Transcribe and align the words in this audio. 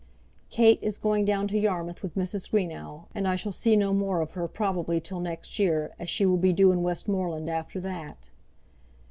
Kate 0.49 0.79
is 0.81 0.97
going 0.97 1.25
down 1.25 1.47
to 1.47 1.59
Yarmouth 1.59 2.01
with 2.01 2.15
Mrs. 2.15 2.49
Greenow, 2.49 3.05
and 3.13 3.27
I 3.27 3.35
shall 3.35 3.51
see 3.51 3.75
no 3.75 3.93
more 3.93 4.19
of 4.19 4.31
her 4.31 4.47
probably 4.47 4.99
till 4.99 5.19
next 5.19 5.59
year, 5.59 5.91
as 5.99 6.09
she 6.09 6.25
will 6.25 6.37
be 6.37 6.53
due 6.53 6.71
in 6.71 6.81
Westmoreland 6.81 7.51
after 7.51 7.79
that. 7.81 8.27